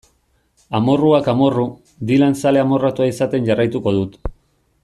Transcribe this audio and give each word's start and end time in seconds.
Amorruak 0.79 1.29
amorru, 1.33 1.65
Dylan 2.13 2.35
zale 2.45 2.65
amorratua 2.65 3.11
izaten 3.15 3.49
jarraituko 3.51 3.99
dut. 4.01 4.21